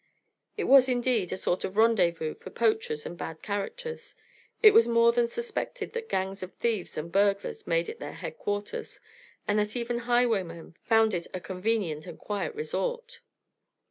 [0.57, 4.15] It was, indeed, a sort of rendezvous for poachers and bad characters,
[4.63, 8.99] it was more than suspected that gangs of thieves and burglars made it their headquarters,
[9.47, 13.21] and that even highwaymen found it a convenient and quiet resort.